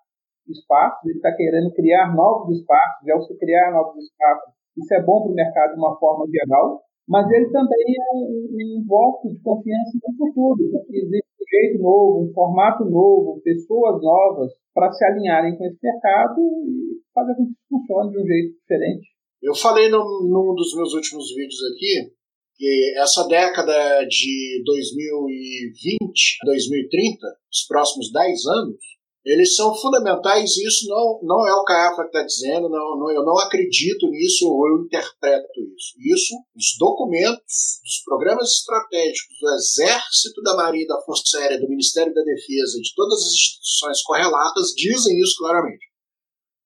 [0.47, 3.05] espaços, ele está querendo criar novos espaços.
[3.05, 6.25] E ao se criar novos espaços, isso é bom para o mercado de uma forma
[6.31, 11.22] geral mas ele também é um, um voto de confiança no futuro, porque
[11.53, 17.35] jeito novo, um formato novo, pessoas novas para se alinharem com esse mercado e fazer
[17.37, 19.09] com que funcione de um jeito diferente.
[19.43, 22.13] Eu falei num, num dos meus últimos vídeos aqui
[22.57, 28.77] que essa década de 2020 a 2030, os próximos 10 anos,
[29.25, 33.11] eles são fundamentais e isso não, não é o Caiafa que está dizendo, não, não,
[33.11, 35.95] eu não acredito nisso ou eu interpreto isso.
[36.13, 42.13] Isso, os documentos dos programas estratégicos do Exército, da Marinha, da Força Aérea, do Ministério
[42.13, 45.87] da Defesa, de todas as instituições correlatas, dizem isso claramente.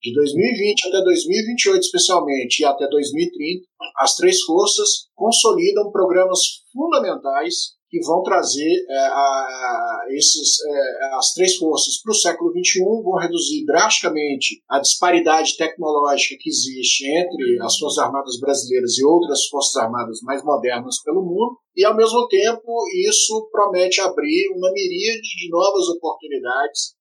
[0.03, 3.66] De 2020 até 2028, especialmente, e até 2030,
[3.99, 11.57] as três forças consolidam programas fundamentais que vão trazer é, a, esses, é, as três
[11.57, 17.76] forças para o século XXI, vão reduzir drasticamente a disparidade tecnológica que existe entre as
[17.78, 22.84] Forças Armadas brasileiras e outras Forças Armadas mais modernas pelo mundo, e ao mesmo tempo
[23.09, 26.94] isso promete abrir uma miríade de novas oportunidades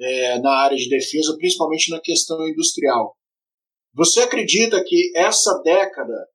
[0.00, 3.14] é, na área de defesa, principalmente na questão industrial.
[3.94, 6.26] Você acredita que essa década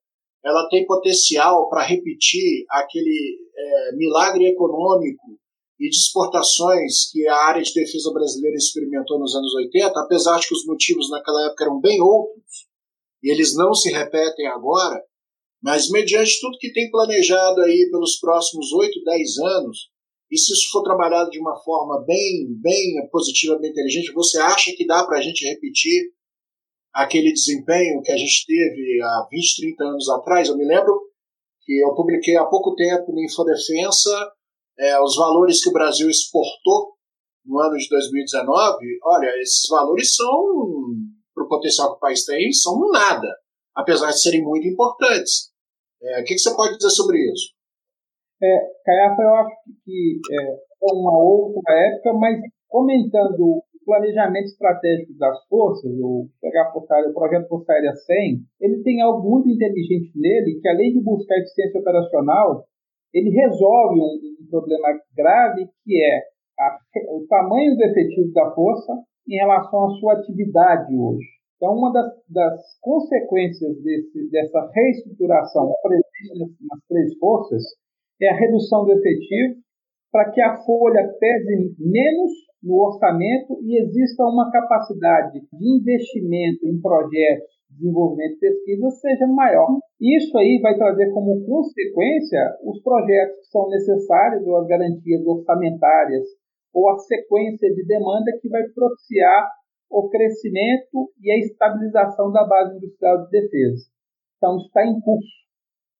[0.44, 5.38] ela tem potencial para repetir aquele é, milagre econômico
[5.78, 10.46] e de exportações que a área de defesa brasileira experimentou nos anos 80, apesar de
[10.46, 12.68] que os motivos naquela época eram bem outros,
[13.22, 15.02] e eles não se repetem agora,
[15.62, 19.90] mas mediante tudo que tem planejado aí pelos próximos 8, 10 anos,
[20.30, 24.72] e se isso for trabalhado de uma forma bem, bem positiva, bem inteligente, você acha
[24.76, 26.12] que dá para a gente repetir
[26.92, 30.48] aquele desempenho que a gente teve há 20, 30 anos atrás.
[30.48, 31.00] Eu me lembro
[31.62, 34.32] que eu publiquei há pouco tempo no Infodefensa
[34.78, 36.94] é, os valores que o Brasil exportou
[37.44, 38.76] no ano de 2019.
[39.04, 40.86] Olha, esses valores são,
[41.34, 43.28] para o potencial que o país tem, são nada,
[43.76, 45.50] apesar de serem muito importantes.
[46.02, 47.52] É, o que, que, você pode dizer sobre isso?
[48.42, 55.90] É, Caiafa, eu acho que é, uma outra época, mas comentando planejamento estratégico das forças,
[55.98, 60.92] o pegar o projeto Força Aérea 100, ele tem algo muito inteligente nele, que além
[60.92, 62.64] de buscar eficiência operacional,
[63.12, 66.18] ele resolve um, um problema grave que é
[66.60, 66.78] a,
[67.10, 68.92] o tamanho do efetivo da força
[69.28, 71.26] em relação à sua atividade hoje.
[71.56, 77.62] Então, uma das, das consequências desse, dessa reestruturação presente nas três forças
[78.22, 79.60] é a redução do efetivo
[80.10, 82.30] para que a folha pese menos
[82.62, 89.68] no orçamento e exista uma capacidade de investimento em projetos, desenvolvimento e pesquisa seja maior.
[90.00, 96.26] Isso aí vai trazer como consequência os projetos que são necessários ou as garantias orçamentárias
[96.74, 99.48] ou a sequência de demanda que vai propiciar
[99.90, 103.84] o crescimento e a estabilização da base industrial de defesa.
[104.36, 105.40] Então, está em curso.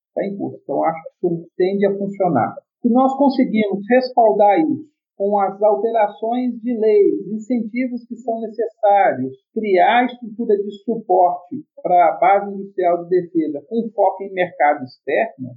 [0.08, 0.60] Está em curso.
[0.62, 2.54] Então, acho que isso tende a funcionar.
[2.82, 10.06] Se nós conseguirmos respaldar isso com as alterações de leis, incentivos que são necessários, criar
[10.06, 15.50] estrutura de suporte para a base industrial de defesa com foco em mercado externo,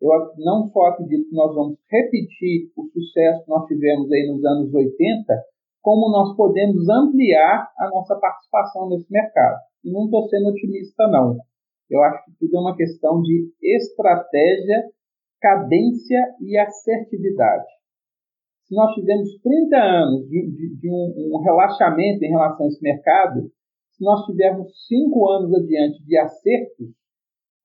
[0.00, 4.44] eu não só acredito que nós vamos repetir o sucesso que nós tivemos aí nos
[4.44, 5.44] anos 80,
[5.82, 9.58] como nós podemos ampliar a nossa participação nesse mercado.
[9.84, 11.36] E não estou sendo otimista, não.
[11.90, 14.84] Eu acho que tudo é uma questão de estratégia,
[15.40, 17.80] cadência e assertividade
[18.70, 22.80] se nós tivemos 30 anos de, de, de um, um, relaxamento em relação a esse
[22.80, 23.50] mercado,
[23.90, 26.86] se nós tivermos 5 anos adiante de acertos,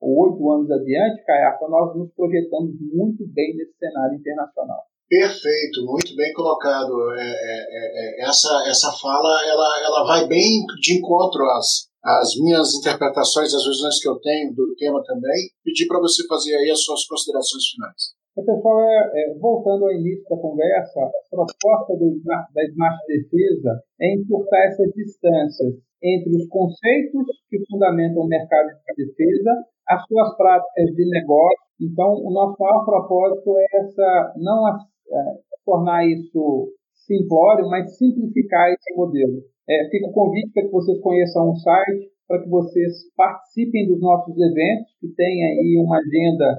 [0.02, 4.82] ou 8 anos adiante, Caiafa, nós nos projetamos muito bem nesse cenário internacional.
[5.08, 6.92] Perfeito, muito bem colocado.
[7.14, 12.38] É, é, é, é, essa, essa fala ela, ela vai bem de encontro às, às
[12.38, 15.50] minhas interpretações, às visões que eu tenho do tema também.
[15.66, 18.14] Pedir para você fazer aí as suas considerações finais.
[18.38, 23.82] E, pessoal, é, é, voltando ao início da conversa, a proposta do, da Smart Defesa
[24.02, 29.52] é encurtar essas distâncias entre os conceitos que fundamentam o mercado de defesa,
[29.88, 31.66] as suas práticas de negócio.
[31.82, 34.78] Então, o nosso maior propósito é essa, não a,
[35.10, 39.42] é, tornar isso simplório, mas simplificar esse modelo.
[39.68, 44.00] É, fica o convite para que vocês conheçam o site, para que vocês participem dos
[44.00, 46.56] nossos eventos, que tem aí uma agenda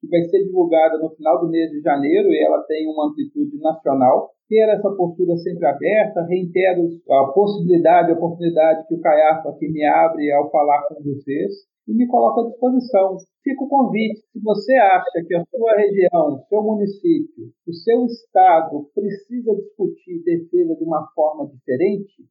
[0.00, 3.56] que vai ser divulgada no final do mês de janeiro e ela tem uma amplitude
[3.58, 4.30] nacional.
[4.48, 9.84] Ter essa postura sempre aberta, reitero a possibilidade, a oportunidade que o Caiafa aqui me
[9.84, 11.52] abre ao falar com vocês
[11.86, 13.16] e me coloco à disposição.
[13.44, 18.90] Fica o convite, se você acha que a sua região, seu município, o seu estado
[18.94, 22.24] precisa discutir defesa de uma forma diferente,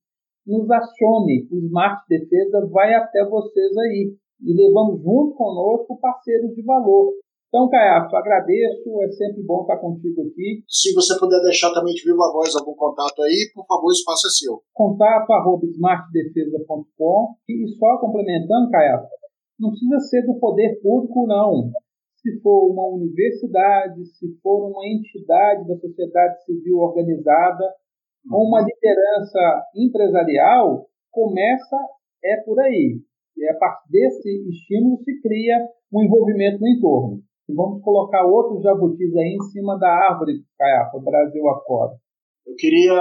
[0.46, 1.48] nos acione.
[1.52, 4.16] O Smart Defesa vai até vocês aí.
[4.42, 7.12] E levamos junto conosco parceiros de valor.
[7.50, 10.64] Então, Caiafa, agradeço, é sempre bom estar contigo aqui.
[10.68, 14.28] Se você puder deixar também de viva voz algum contato aí, por favor, o espaço
[14.28, 14.62] é seu.
[14.72, 19.10] Contato arroba smartdefesa.com e só complementando, Caiafa,
[19.60, 21.72] não precisa ser do poder público, não.
[22.22, 27.66] Se for uma universidade, se for uma entidade da sociedade civil organizada,
[28.26, 28.38] uhum.
[28.38, 31.78] ou uma liderança empresarial, começa
[32.24, 32.99] é por aí.
[33.38, 35.57] E a partir desse estímulo se cria
[35.93, 37.22] um envolvimento no entorno.
[37.47, 41.93] E vamos colocar outros jabutis aí em cima da árvore, Caiafa, Brasil afora.
[42.50, 43.00] Eu queria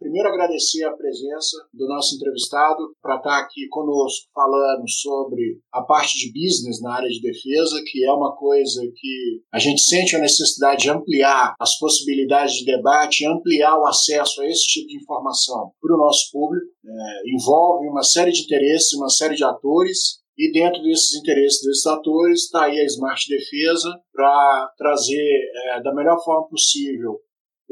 [0.00, 6.18] primeiro agradecer a presença do nosso entrevistado para estar aqui conosco falando sobre a parte
[6.18, 10.18] de business na área de defesa, que é uma coisa que a gente sente a
[10.18, 15.70] necessidade de ampliar as possibilidades de debate, ampliar o acesso a esse tipo de informação
[15.80, 16.66] para o nosso público.
[16.84, 21.86] É, envolve uma série de interesses, uma série de atores e dentro desses interesses desses
[21.86, 27.20] atores está aí a Smart Defesa para trazer é, da melhor forma possível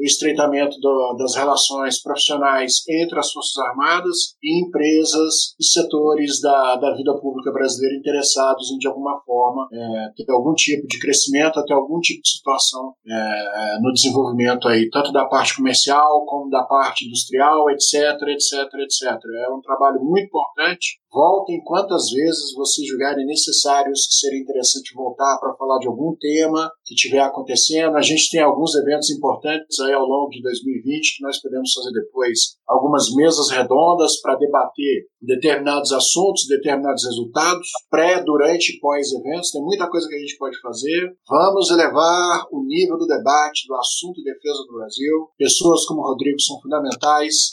[0.01, 6.75] o estreitamento do, das relações profissionais entre as Forças Armadas e empresas e setores da,
[6.77, 11.59] da vida pública brasileira interessados em, de alguma forma, é, ter algum tipo de crescimento,
[11.59, 16.63] até algum tipo de situação é, no desenvolvimento aí, tanto da parte comercial como da
[16.63, 17.93] parte industrial, etc,
[18.29, 19.19] etc, etc.
[19.45, 25.37] É um trabalho muito importante Voltem quantas vezes vocês julgarem necessários que seria interessante voltar
[25.41, 27.97] para falar de algum tema que estiver acontecendo.
[27.97, 31.91] A gente tem alguns eventos importantes aí ao longo de 2020 que nós podemos fazer
[31.91, 39.51] depois algumas mesas redondas para debater determinados assuntos, determinados resultados, pré, durante e pós-eventos.
[39.51, 41.13] Tem muita coisa que a gente pode fazer.
[41.27, 45.27] Vamos elevar o nível do debate do assunto de defesa do Brasil.
[45.37, 47.51] Pessoas como o Rodrigo são fundamentais.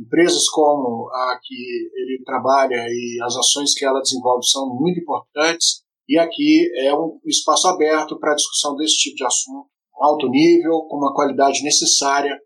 [0.00, 5.82] Empresas como a que ele trabalha e as ações que ela desenvolve são muito importantes.
[6.08, 9.68] E aqui é um espaço aberto para a discussão desse tipo de assunto,
[10.00, 12.36] alto nível, com uma qualidade necessária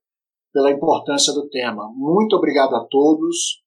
[0.52, 1.90] pela importância do tema.
[1.94, 3.63] Muito obrigado a todos.